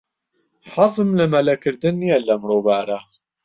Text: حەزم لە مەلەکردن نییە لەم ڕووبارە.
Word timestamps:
حەزم 0.73 1.09
لە 1.19 1.25
مەلەکردن 1.33 1.95
نییە 2.01 2.19
لەم 2.27 2.41
ڕووبارە. 2.49 2.99